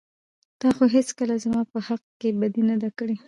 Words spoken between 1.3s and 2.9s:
زما په حق کې بدي نه ده